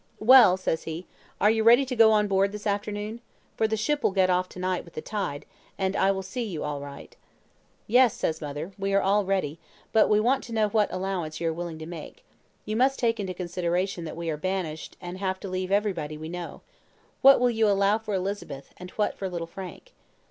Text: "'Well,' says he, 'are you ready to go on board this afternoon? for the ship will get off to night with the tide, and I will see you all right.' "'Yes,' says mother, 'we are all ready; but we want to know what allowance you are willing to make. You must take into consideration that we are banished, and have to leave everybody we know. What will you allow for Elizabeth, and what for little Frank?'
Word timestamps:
"'Well,' 0.17 0.57
says 0.57 0.85
he, 0.85 1.05
'are 1.39 1.51
you 1.51 1.63
ready 1.63 1.85
to 1.85 1.95
go 1.95 2.11
on 2.11 2.27
board 2.27 2.51
this 2.53 2.65
afternoon? 2.65 3.21
for 3.55 3.67
the 3.67 3.77
ship 3.77 4.01
will 4.01 4.09
get 4.09 4.31
off 4.31 4.49
to 4.49 4.57
night 4.57 4.83
with 4.83 4.95
the 4.95 5.01
tide, 5.03 5.45
and 5.77 5.95
I 5.95 6.09
will 6.11 6.23
see 6.23 6.41
you 6.43 6.63
all 6.63 6.81
right.' 6.81 7.15
"'Yes,' 7.85 8.15
says 8.17 8.41
mother, 8.41 8.71
'we 8.79 8.95
are 8.95 9.01
all 9.03 9.23
ready; 9.25 9.59
but 9.93 10.09
we 10.09 10.19
want 10.19 10.43
to 10.45 10.53
know 10.53 10.69
what 10.69 10.91
allowance 10.91 11.39
you 11.39 11.49
are 11.49 11.53
willing 11.53 11.77
to 11.77 11.85
make. 11.85 12.25
You 12.65 12.75
must 12.75 12.97
take 12.97 13.19
into 13.19 13.35
consideration 13.35 14.03
that 14.05 14.17
we 14.17 14.31
are 14.31 14.37
banished, 14.37 14.97
and 14.99 15.19
have 15.19 15.39
to 15.41 15.47
leave 15.47 15.71
everybody 15.71 16.17
we 16.17 16.29
know. 16.29 16.61
What 17.21 17.39
will 17.39 17.51
you 17.51 17.67
allow 17.69 17.99
for 17.99 18.15
Elizabeth, 18.15 18.73
and 18.77 18.89
what 18.97 19.15
for 19.15 19.29
little 19.29 19.45
Frank?' 19.45 19.93